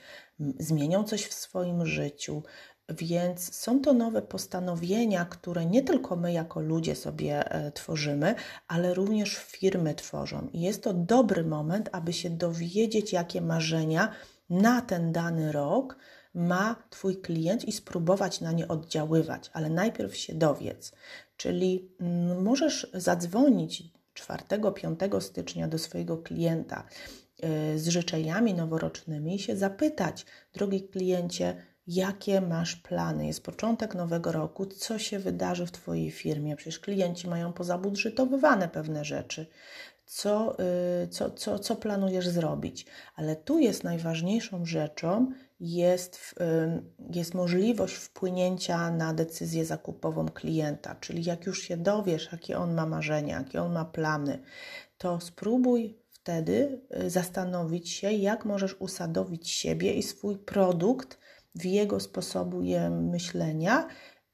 zmienią 0.59 1.05
coś 1.05 1.27
w 1.27 1.35
swoim 1.35 1.87
życiu, 1.87 2.43
więc 2.89 3.55
są 3.55 3.81
to 3.81 3.93
nowe 3.93 4.23
postanowienia, 4.23 5.25
które 5.25 5.67
nie 5.67 5.83
tylko 5.83 6.17
my 6.17 6.33
jako 6.33 6.61
ludzie 6.61 6.95
sobie 6.95 7.53
e, 7.53 7.73
tworzymy, 7.73 8.35
ale 8.69 8.95
również 8.95 9.37
firmy 9.37 9.95
tworzą. 9.95 10.49
I 10.53 10.61
jest 10.61 10.83
to 10.83 10.95
dobry 10.95 11.45
moment, 11.45 11.89
aby 11.93 12.12
się 12.12 12.31
dowiedzieć, 12.31 13.12
jakie 13.12 13.41
marzenia 13.41 14.12
na 14.51 14.81
ten 14.81 15.12
dany 15.12 15.53
rok 15.53 15.97
ma 16.35 16.77
Twój 16.91 17.17
klient 17.17 17.65
i 17.65 17.73
spróbować 17.73 18.41
na 18.41 18.53
nie 18.53 18.69
oddziaływać, 18.69 19.51
ale 19.53 19.71
najpierw 19.71 20.17
się 20.17 20.35
dowiedz. 20.35 20.93
Czyli 21.37 21.89
mm, 22.01 22.43
możesz 22.43 22.91
zadzwonić 22.95 23.83
4-5 24.15 25.21
stycznia 25.21 25.69
do 25.69 25.79
swojego 25.79 26.19
klienta 26.19 26.85
e, 27.43 27.79
z 27.79 27.89
życzeniami 27.89 28.55
noworocznymi 28.55 29.35
i 29.35 29.39
się 29.39 29.57
zapytać, 29.57 30.27
drogi 30.53 30.83
kliencie, 30.83 31.57
jakie 31.87 32.41
masz 32.41 32.77
plany. 32.77 33.27
Jest 33.27 33.45
początek 33.45 33.95
nowego 33.95 34.33
roku, 34.33 34.67
co 34.67 34.99
się 34.99 35.19
wydarzy 35.19 35.67
w 35.67 35.73
Twojej 35.73 36.11
firmie. 36.11 36.57
Przecież 36.57 36.79
klienci 36.79 37.29
mają 37.29 37.53
pozabudżetowywane 37.53 38.69
pewne 38.69 39.05
rzeczy. 39.05 39.47
Co, 40.07 40.57
y, 41.05 41.09
co, 41.09 41.31
co, 41.31 41.59
co 41.59 41.77
planujesz 41.77 42.29
zrobić? 42.29 42.87
Ale 43.15 43.37
tu 43.37 43.59
jest 43.59 43.85
najważniejszą 43.85 44.67
rzeczą, 44.67 45.33
jest, 45.61 46.35
y, 46.41 46.83
jest 47.11 47.35
możliwość 47.35 47.95
wpłynięcia 47.95 48.91
na 48.91 49.15
decyzję 49.15 49.65
zakupową 49.65 50.29
klienta. 50.29 50.95
Czyli 50.95 51.25
jak 51.25 51.47
już 51.47 51.62
się 51.62 51.77
dowiesz, 51.77 52.29
jakie 52.33 52.59
on 52.59 52.75
ma 52.75 52.87
marzenia, 52.87 53.39
jakie 53.39 53.62
on 53.62 53.73
ma 53.73 53.85
plany, 53.85 54.43
to 54.99 55.21
spróbuj 55.21 55.99
wtedy 56.11 56.81
y, 57.03 57.11
zastanowić 57.11 57.91
się, 57.91 58.12
jak 58.12 58.45
możesz 58.45 58.77
usadowić 58.79 59.51
siebie 59.51 59.95
i 59.95 60.03
swój 60.03 60.39
produkt 60.39 61.19
w 61.54 61.64
jego 61.64 62.00
sposobu 62.00 62.62
myślenia 62.90 63.88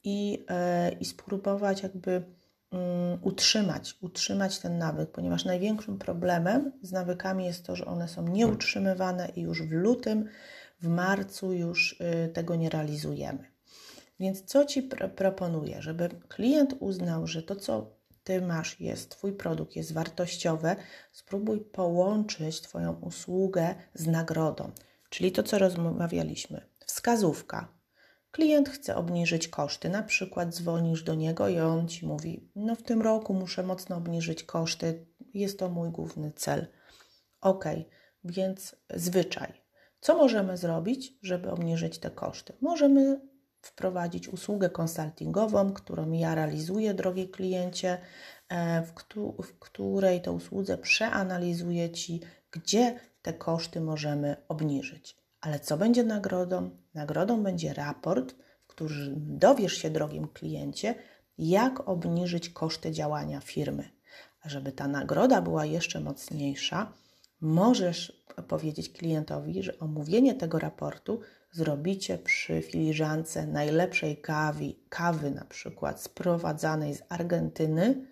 i, 0.05 0.45
e, 0.49 0.93
i 0.93 1.05
spróbować 1.05 1.83
jakby 1.83 2.25
um, 2.71 2.83
utrzymać, 3.23 3.97
utrzymać 4.01 4.59
ten 4.59 4.79
nawyk, 4.79 5.11
ponieważ 5.11 5.45
największym 5.45 5.99
problemem 5.99 6.73
z 6.83 6.93
nawykami 6.93 7.45
jest 7.45 7.67
to, 7.67 7.77
że 7.77 7.85
one 7.85 8.09
są 8.09 8.29
nieutrzymywane 8.29 9.29
i 9.37 9.41
już 9.41 9.63
w 9.63 9.73
lutym, 9.73 10.29
w 10.81 10.89
marcu 10.89 11.53
już 11.53 12.01
y, 12.01 12.29
tego 12.29 12.57
nie 12.57 12.71
realizujemy. 12.71 13.45
Więc 14.21 14.45
co 14.45 14.65
Ci 14.65 14.83
pr 14.83 15.15
proponuję? 15.15 15.83
Żeby 15.83 16.09
klient 16.29 16.75
uznał, 16.81 17.27
że 17.27 17.43
to, 17.43 17.57
co 17.57 17.99
Ty 18.25 18.43
masz, 18.43 18.81
jest, 18.81 19.11
Twój 19.11 19.33
produkt 19.33 19.77
jest 19.77 19.93
wartościowe, 19.93 20.77
spróbuj 21.13 21.61
połączyć 21.61 22.61
Twoją 22.61 22.93
usługę 22.93 23.75
z 23.95 24.07
nagrodą, 24.07 24.71
czyli 25.11 25.33
to, 25.33 25.43
co 25.43 25.59
rozmawialiśmy 25.59 26.61
wskazówka. 26.89 27.69
Klient 28.31 28.69
chce 28.69 28.97
obniżyć 28.97 29.49
koszty, 29.49 29.89
na 29.89 30.03
przykład 30.03 30.55
dzwonisz 30.55 31.03
do 31.03 31.15
niego 31.15 31.49
i 31.49 31.59
on 31.59 31.89
ci 31.89 32.07
mówi: 32.07 32.51
No, 32.57 32.75
w 32.75 32.83
tym 32.83 33.03
roku 33.03 33.35
muszę 33.35 33.63
mocno 33.63 33.97
obniżyć 33.97 34.45
koszty, 34.45 35.07
jest 35.35 35.59
to 35.59 35.69
mój 35.69 35.91
główny 35.91 36.33
cel. 36.33 36.67
Ok, 37.41 37.65
więc 38.25 38.77
zwyczaj. 38.95 39.53
Co 40.01 40.17
możemy 40.17 40.57
zrobić, 40.57 41.19
żeby 41.23 41.51
obniżyć 41.51 41.99
te 41.99 42.11
koszty? 42.11 42.53
Możemy 42.61 43.21
wprowadzić 43.61 44.29
usługę 44.29 44.71
konsultingową, 44.71 45.73
którą 45.73 46.13
ja 46.13 46.35
realizuję, 46.35 46.95
drogi 46.95 47.29
kliencie, 47.29 47.99
e, 48.49 48.83
w, 48.83 48.93
której 49.59 50.23
to 50.23 50.33
usłudze 50.33 50.79
przeanalizuję 50.79 51.91
Ci, 51.91 52.21
gdzie 52.51 53.01
te 53.23 53.33
koszty 53.33 53.81
możemy 53.81 54.37
obniżyć. 54.49 55.19
Ale 55.41 55.61
co 55.61 55.77
będzie 55.77 56.05
nagrodą? 56.05 56.71
Nagrodą 56.95 57.43
będzie 57.43 57.75
raport, 57.75 58.35
w 58.65 58.67
którym 58.67 59.39
dowiesz 59.39 59.73
się, 59.73 59.91
drogim 59.91 60.29
kliencie, 60.29 60.95
jak 61.39 61.89
obniżyć 61.89 62.51
koszty 62.51 62.93
działania 62.93 63.41
firmy. 63.41 63.91
A 64.41 64.49
żeby 64.49 64.73
ta 64.73 64.89
nagroda 64.89 65.43
była 65.43 65.65
jeszcze 65.65 66.01
mocniejsza, 66.01 66.93
możesz 67.41 68.25
powiedzieć 68.49 68.93
klientowi, 68.93 69.63
że 69.63 69.79
omówienie 69.79 70.35
tego 70.35 70.59
raportu 70.59 71.21
zrobicie 71.53 72.19
przy 72.19 72.63
filiżance 72.63 73.47
najlepszej 73.47 74.17
kawy, 74.17 74.75
kawy 74.89 75.31
na 75.31 75.45
przykład 75.45 76.03
sprowadzanej 76.03 76.95
z 76.95 77.03
Argentyny, 77.09 78.07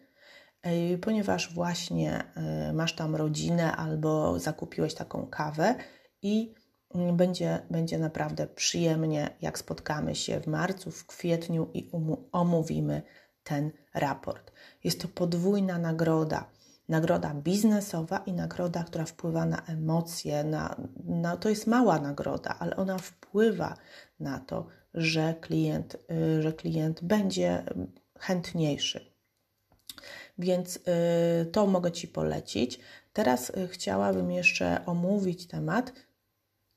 ponieważ 1.01 1.55
właśnie 1.55 2.25
e, 2.35 2.73
masz 2.73 2.93
tam 2.93 3.17
rodzinę 3.17 3.77
albo 3.77 4.39
zakupiłeś 4.39 4.95
taką 4.95 5.27
kawę 5.27 5.75
i 6.23 6.55
będzie, 6.95 7.63
będzie 7.71 7.99
naprawdę 7.99 8.47
przyjemnie, 8.47 9.31
jak 9.41 9.59
spotkamy 9.59 10.15
się 10.15 10.41
w 10.41 10.47
marcu, 10.47 10.91
w 10.91 11.07
kwietniu 11.07 11.71
i 11.75 11.91
omówimy 12.33 13.03
ten 13.45 13.71
raport. 13.95 14.53
Jest 14.85 15.01
to 15.01 15.09
podwójna 15.09 15.79
nagroda 15.79 16.51
nagroda 16.89 17.35
biznesowa 17.35 18.19
i 18.19 18.33
nagroda, 18.33 18.85
która 18.85 19.05
wpływa 19.05 19.47
na 19.47 19.63
emocje, 19.67 20.45
na, 20.45 20.77
na, 21.05 21.37
to 21.37 21.49
jest 21.49 21.67
mała 21.67 21.99
nagroda, 21.99 22.57
ale 22.59 22.77
ona 22.77 22.99
wpływa 22.99 23.77
na 24.21 24.39
to, 24.39 24.67
że 24.95 25.35
klient, 25.41 25.97
y, 26.11 26.43
że 26.43 26.53
klient 26.53 27.05
będzie 27.05 27.63
chętniejszy. 28.19 29.17
Więc 30.39 30.77
y, 30.77 31.47
to 31.47 31.67
mogę 31.67 31.93
Ci 31.93 32.09
polecić. 32.09 32.81
Teraz 33.13 33.51
y, 33.51 33.69
chciałabym 33.69 34.31
jeszcze 34.31 34.87
omówić 34.87 35.47
temat 35.47 35.93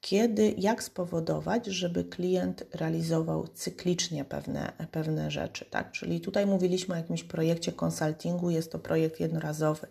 kiedy, 0.01 0.55
jak 0.57 0.83
spowodować, 0.83 1.65
żeby 1.65 2.03
klient 2.03 2.63
realizował 2.73 3.47
cyklicznie 3.47 4.25
pewne, 4.25 4.71
pewne 4.91 5.31
rzeczy. 5.31 5.65
Tak? 5.65 5.91
Czyli 5.91 6.21
tutaj 6.21 6.45
mówiliśmy 6.45 6.93
o 6.95 6.97
jakimś 6.97 7.23
projekcie 7.23 7.71
konsultingu, 7.71 8.49
jest 8.49 8.71
to 8.71 8.79
projekt 8.79 9.19
jednorazowy, 9.19 9.87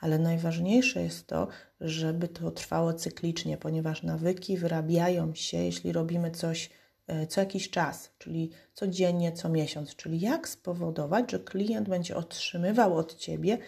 ale 0.00 0.18
najważniejsze 0.18 1.02
jest 1.02 1.26
to, 1.26 1.48
żeby 1.80 2.28
to 2.28 2.50
trwało 2.50 2.92
cyklicznie, 2.92 3.56
ponieważ 3.56 4.02
nawyki 4.02 4.58
wyrabiają 4.58 5.34
się, 5.34 5.58
jeśli 5.58 5.92
robimy 5.92 6.30
coś 6.30 6.70
e, 7.06 7.26
co 7.26 7.40
jakiś 7.40 7.70
czas, 7.70 8.10
czyli 8.18 8.50
codziennie, 8.74 9.32
co 9.32 9.48
miesiąc, 9.48 9.96
czyli 9.96 10.20
jak 10.20 10.48
spowodować, 10.48 11.30
że 11.30 11.38
klient 11.38 11.88
będzie 11.88 12.16
otrzymywał 12.16 12.96
od 12.96 13.16
Ciebie 13.16 13.58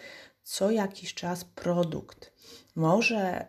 co 0.45 0.71
jakiś 0.71 1.13
czas 1.13 1.45
produkt. 1.45 2.31
Może, 2.75 3.47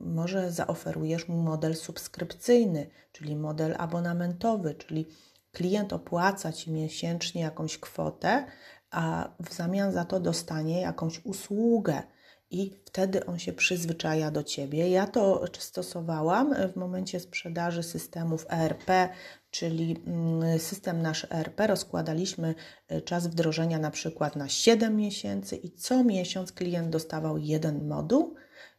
może 0.00 0.52
zaoferujesz 0.52 1.28
mu 1.28 1.42
model 1.42 1.76
subskrypcyjny, 1.76 2.90
czyli 3.12 3.36
model 3.36 3.74
abonamentowy, 3.78 4.74
czyli 4.74 5.08
klient 5.52 5.92
opłaca 5.92 6.52
ci 6.52 6.72
miesięcznie 6.72 7.42
jakąś 7.42 7.78
kwotę, 7.78 8.46
a 8.90 9.28
w 9.40 9.54
zamian 9.54 9.92
za 9.92 10.04
to 10.04 10.20
dostanie 10.20 10.80
jakąś 10.80 11.24
usługę 11.24 12.02
i 12.50 12.80
wtedy 12.84 13.26
on 13.26 13.38
się 13.38 13.52
przyzwyczaja 13.52 14.30
do 14.30 14.42
ciebie. 14.42 14.90
Ja 14.90 15.06
to 15.06 15.44
stosowałam 15.58 16.54
w 16.72 16.76
momencie 16.76 17.20
sprzedaży 17.20 17.82
systemów 17.82 18.46
ERP, 18.50 19.08
czyli 19.50 20.02
mm, 20.06 20.58
system 20.58 21.02
nasz 21.02 21.26
ERP. 21.30 21.66
Rozkładaliśmy 21.66 22.54
y, 22.92 23.02
czas 23.02 23.26
wdrożenia 23.26 23.78
na 23.78 23.90
przykład 23.90 24.36
na 24.36 24.48
7 24.48 24.96
miesięcy 24.96 25.56
i 25.56 25.70
co 25.70 26.04
miesiąc 26.04 26.52
klient 26.52 26.90
dostawał 26.90 27.38
jeden 27.38 27.88
moduł 27.88 28.34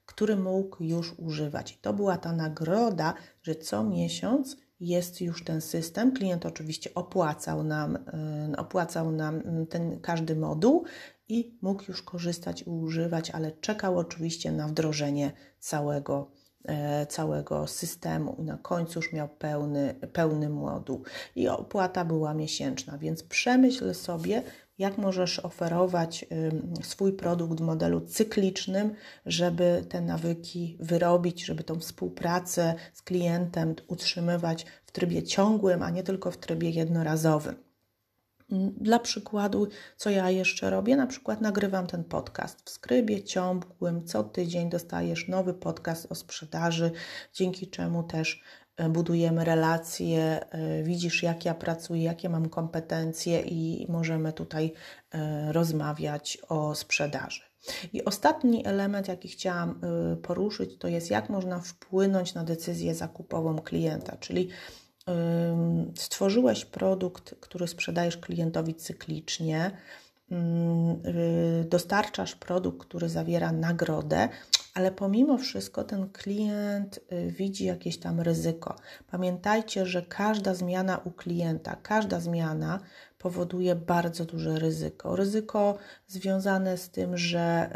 który 0.09 0.35
mógł 0.35 0.83
już 0.83 1.13
używać. 1.17 1.71
I 1.71 1.77
to 1.77 1.93
była 1.93 2.17
ta 2.17 2.33
nagroda, 2.33 3.13
że 3.43 3.55
co 3.55 3.83
miesiąc 3.83 4.57
jest 4.79 5.21
już 5.21 5.43
ten 5.43 5.61
system. 5.61 6.11
Klient 6.11 6.45
oczywiście 6.45 6.93
opłacał 6.95 7.63
nam, 7.63 7.95
y, 8.53 8.57
opłacał 8.57 9.11
nam 9.11 9.41
ten 9.69 9.99
każdy 9.99 10.35
moduł 10.35 10.85
i 11.27 11.57
mógł 11.61 11.83
już 11.87 12.01
korzystać 12.01 12.61
i 12.61 12.69
używać, 12.69 13.31
ale 13.31 13.51
czekał 13.51 13.97
oczywiście 13.97 14.51
na 14.51 14.67
wdrożenie 14.67 15.31
całego, 15.59 16.31
e, 16.65 17.05
całego 17.05 17.67
systemu 17.67 18.35
i 18.39 18.43
na 18.43 18.57
końcu 18.57 18.99
już 18.99 19.13
miał 19.13 19.29
pełny, 19.29 19.95
pełny 20.13 20.49
moduł. 20.49 21.03
I 21.35 21.47
opłata 21.47 22.05
była 22.05 22.33
miesięczna, 22.33 22.97
więc 22.97 23.23
przemyśl 23.23 23.93
sobie, 23.93 24.43
jak 24.79 24.97
możesz 24.97 25.39
oferować 25.39 26.25
swój 26.81 27.13
produkt 27.13 27.59
w 27.59 27.63
modelu 27.63 28.01
cyklicznym, 28.01 28.93
żeby 29.25 29.85
te 29.89 30.01
nawyki 30.01 30.77
wyrobić, 30.79 31.45
żeby 31.45 31.63
tą 31.63 31.79
współpracę 31.79 32.75
z 32.93 33.01
klientem 33.01 33.75
utrzymywać 33.87 34.65
w 34.85 34.91
trybie 34.91 35.23
ciągłym, 35.23 35.83
a 35.83 35.89
nie 35.89 36.03
tylko 36.03 36.31
w 36.31 36.37
trybie 36.37 36.69
jednorazowym. 36.69 37.69
Mm, 38.51 38.73
dla 38.81 38.99
przykładu, 38.99 39.67
co 39.97 40.09
ja 40.09 40.29
jeszcze 40.29 40.69
robię, 40.69 40.95
na 40.95 41.07
przykład 41.07 41.41
nagrywam 41.41 41.87
ten 41.87 42.03
podcast 42.03 42.61
w 42.65 42.69
skrybie 42.69 43.23
ciągłym. 43.23 44.05
Co 44.05 44.23
tydzień 44.23 44.69
dostajesz 44.69 45.27
nowy 45.27 45.53
podcast 45.53 46.11
o 46.11 46.15
sprzedaży, 46.15 46.91
dzięki 47.33 47.67
czemu 47.67 48.03
też 48.03 48.41
budujemy 48.89 49.45
relacje, 49.45 50.39
e, 50.51 50.83
widzisz, 50.83 51.23
jak 51.23 51.45
ja 51.45 51.53
pracuję, 51.53 52.03
jakie 52.03 52.29
mam 52.29 52.49
kompetencje 52.49 53.41
i 53.41 53.85
możemy 53.89 54.33
tutaj 54.33 54.73
e, 55.11 55.53
rozmawiać 55.53 56.37
o 56.49 56.75
sprzedaży. 56.75 57.41
I 57.93 58.05
ostatni 58.05 58.67
element, 58.67 59.07
jaki 59.07 59.27
chciałam 59.27 59.81
poruszyć, 60.21 60.77
to 60.77 60.87
jest 60.87 61.11
jak 61.11 61.29
można 61.29 61.59
wpłynąć 61.59 62.33
na 62.33 62.43
decyzję 62.43 62.95
zakupową 62.95 63.59
klienta, 63.59 64.17
czyli 64.17 64.49
stworzyłeś 65.95 66.65
produkt, 66.65 67.35
który 67.39 67.67
sprzedajesz 67.67 68.17
klientowi 68.17 68.75
cyklicznie, 68.75 69.71
dostarczasz 71.69 72.35
produkt, 72.35 72.87
który 72.87 73.09
zawiera 73.09 73.51
nagrodę, 73.51 74.29
ale 74.73 74.91
pomimo 74.91 75.37
wszystko 75.37 75.83
ten 75.83 76.09
klient 76.09 76.99
y, 77.11 77.31
widzi 77.31 77.65
jakieś 77.65 77.97
tam 77.97 78.21
ryzyko. 78.21 78.75
Pamiętajcie, 79.11 79.85
że 79.85 80.01
każda 80.01 80.53
zmiana 80.53 80.97
u 80.97 81.11
klienta, 81.11 81.75
każda 81.83 82.19
zmiana 82.19 82.79
powoduje 83.17 83.75
bardzo 83.75 84.25
duże 84.25 84.59
ryzyko. 84.59 85.15
Ryzyko 85.15 85.77
związane 86.07 86.77
z 86.77 86.89
tym, 86.89 87.17
że 87.17 87.69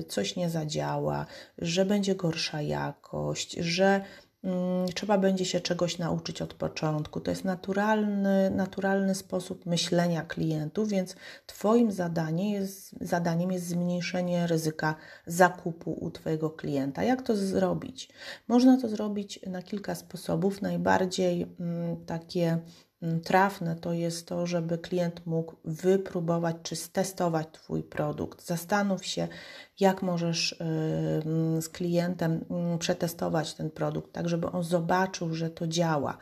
y, 0.00 0.02
coś 0.02 0.36
nie 0.36 0.50
zadziała, 0.50 1.26
że 1.58 1.84
będzie 1.84 2.14
gorsza 2.14 2.62
jakość, 2.62 3.52
że 3.52 4.00
Mm, 4.00 4.27
trzeba 4.94 5.18
będzie 5.18 5.44
się 5.44 5.60
czegoś 5.60 5.98
nauczyć 5.98 6.42
od 6.42 6.54
początku. 6.54 7.20
To 7.20 7.30
jest 7.30 7.44
naturalny, 7.44 8.50
naturalny 8.50 9.14
sposób 9.14 9.66
myślenia 9.66 10.22
klientów, 10.22 10.88
więc 10.88 11.16
Twoim 11.46 11.90
jest, 12.38 12.94
zadaniem 13.00 13.52
jest 13.52 13.66
zmniejszenie 13.66 14.46
ryzyka 14.46 14.94
zakupu 15.26 15.92
u 15.92 16.10
Twojego 16.10 16.50
klienta. 16.50 17.02
Jak 17.02 17.22
to 17.22 17.36
zrobić? 17.36 18.08
Można 18.48 18.80
to 18.80 18.88
zrobić 18.88 19.40
na 19.46 19.62
kilka 19.62 19.94
sposobów. 19.94 20.62
Najbardziej 20.62 21.46
mm, 21.60 22.04
takie 22.06 22.48
Mm, 22.48 22.87
trafne 23.24 23.76
to 23.76 23.92
jest 23.92 24.26
to, 24.26 24.46
żeby 24.46 24.78
klient 24.78 25.26
mógł 25.26 25.56
wypróbować 25.64 26.56
czy 26.62 26.76
stestować 26.76 27.46
Twój 27.52 27.82
produkt. 27.82 28.46
Zastanów 28.46 29.06
się, 29.06 29.28
jak 29.80 30.02
możesz 30.02 30.56
z 31.60 31.68
klientem 31.68 32.44
mm, 32.50 32.78
przetestować 32.78 33.54
ten 33.54 33.70
produkt, 33.70 34.12
tak 34.12 34.28
żeby 34.28 34.50
on 34.50 34.62
zobaczył, 34.64 35.34
że 35.34 35.50
to 35.50 35.66
działa. 35.66 36.18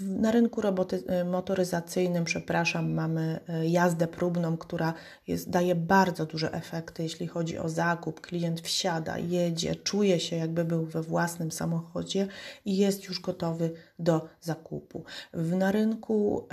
Na 0.00 0.30
rynku 0.30 0.60
roboty, 0.60 1.02
y, 1.20 1.24
motoryzacyjnym, 1.24 2.24
przepraszam, 2.24 2.92
mamy 2.92 3.40
y, 3.62 3.66
jazdę 3.66 4.06
próbną, 4.06 4.56
która 4.56 4.94
jest, 5.26 5.50
daje 5.50 5.74
bardzo 5.74 6.26
duże 6.26 6.52
efekty, 6.52 7.02
jeśli 7.02 7.26
chodzi 7.26 7.58
o 7.58 7.68
zakup. 7.68 8.20
Klient 8.20 8.60
wsiada, 8.60 9.18
jedzie, 9.18 9.76
czuje 9.76 10.20
się, 10.20 10.36
jakby 10.36 10.64
był 10.64 10.86
we 10.86 11.02
własnym 11.02 11.52
samochodzie 11.52 12.28
i 12.64 12.76
jest 12.76 13.04
już 13.04 13.20
gotowy 13.20 13.70
do 13.98 14.28
zakupu. 14.40 15.04
Na 15.32 15.72
rynku 15.72 16.46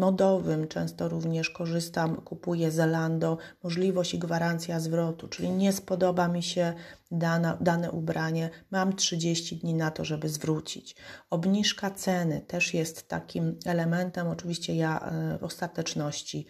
modowym 0.00 0.68
często 0.68 1.08
również 1.08 1.50
korzystam, 1.50 2.16
kupuję 2.16 2.70
Zalando, 2.70 3.38
możliwość 3.62 4.14
i 4.14 4.18
gwarancja 4.18 4.80
zwrotu, 4.80 5.28
czyli 5.28 5.50
nie 5.50 5.72
spodoba 5.72 6.28
mi 6.28 6.42
się 6.42 6.74
dane, 7.10 7.90
ubranie, 7.92 8.50
mam 8.70 8.96
30 8.96 9.56
dni 9.56 9.74
na 9.74 9.90
to, 9.90 10.04
żeby 10.04 10.28
zwrócić. 10.28 10.96
Obniżka 11.30 11.90
ceny 11.90 12.40
też 12.40 12.74
jest 12.74 13.08
takim 13.08 13.58
elementem, 13.66 14.28
oczywiście 14.28 14.74
ja 14.74 15.00
e, 15.00 15.38
ostateczności 15.40 16.46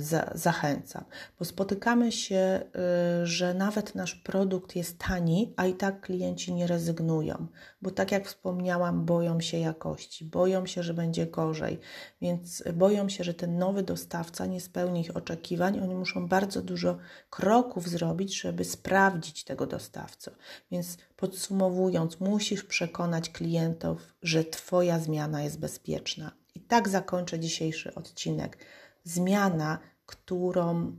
za, 0.00 0.30
zachęcam, 0.34 1.04
bo 1.38 1.44
spotykamy 1.44 2.12
się, 2.12 2.36
e, 2.36 3.26
że 3.26 3.54
nawet 3.54 3.94
nasz 3.94 4.14
produkt 4.14 4.76
jest 4.76 4.98
tani, 4.98 5.54
a 5.56 5.66
i 5.66 5.74
tak 5.74 6.00
klienci 6.00 6.54
nie 6.54 6.66
rezygnują, 6.66 7.46
bo 7.82 7.90
tak 7.90 8.12
jak 8.12 8.26
wspomniałam, 8.26 9.04
boją 9.04 9.40
się 9.40 9.58
jakości, 9.58 10.24
boją 10.24 10.66
się, 10.66 10.82
że 10.82 10.94
będzie 10.94 11.26
gorzej, 11.26 11.80
więc 12.20 12.64
boją 12.74 13.08
się, 13.08 13.24
że 13.24 13.34
ten 13.34 13.58
nowy 13.58 13.82
dostawca 13.82 14.46
nie 14.46 14.60
spełni 14.60 15.00
ich 15.00 15.16
oczekiwań. 15.16 15.80
Oni 15.80 15.94
muszą 15.94 16.28
bardzo 16.28 16.62
dużo 16.62 16.98
kroków 17.30 17.88
zrobić, 17.88 18.40
żeby 18.40 18.64
sprawdzić 18.64 19.44
tego 19.44 19.66
dostawcę. 19.66 20.30
Więc 20.70 20.96
podsumowując, 21.16 22.20
musisz 22.20 22.64
przekonać 22.64 23.30
klientów, 23.30 24.14
że 24.22 24.44
Twoja 24.44 24.98
zmiana 24.98 25.42
jest 25.42 25.60
bezpieczna. 25.60 26.32
I 26.54 26.60
tak 26.60 26.88
zakończę 26.88 27.40
dzisiejszy 27.40 27.94
odcinek. 27.94 28.58
Zmiana, 29.04 29.78
którą, 30.06 30.96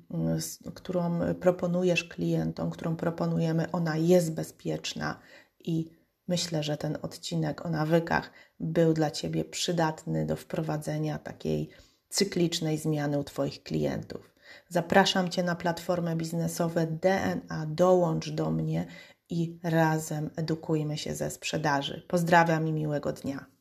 którą 0.74 1.20
proponujesz 1.40 2.04
klientom, 2.04 2.70
którą 2.70 2.96
proponujemy, 2.96 3.72
ona 3.72 3.98
jest 3.98 4.34
bezpieczna 4.34 5.20
i 5.60 5.92
myślę, 6.28 6.64
że 6.64 6.78
ten 6.78 6.98
odcinek 7.02 7.66
o 7.66 7.70
nawykach 7.70 8.32
był 8.60 8.94
dla 8.94 9.12
Ciebie 9.12 9.46
przydatny 9.46 10.26
do 10.26 10.36
wprowadzenia 10.36 11.20
takiej 11.20 11.70
cyklicznej 12.10 12.78
zmiany 12.78 13.20
u 13.20 13.24
Twoich 13.24 13.64
klientów. 13.64 14.36
Zapraszam 14.70 15.30
Cię 15.30 15.44
na 15.44 15.56
platformę 15.56 16.16
biznesowe 16.16 16.88
DNA, 16.88 17.66
dołącz 17.68 18.30
do 18.30 18.52
mnie 18.52 18.86
i 19.30 19.60
razem 19.64 20.30
edukujmy 20.36 20.98
się 20.98 21.16
ze 21.16 21.32
sprzedaży. 21.32 22.06
Pozdrawiam 22.08 22.68
i 22.68 22.74
miłego 22.74 23.14
dnia. 23.14 23.55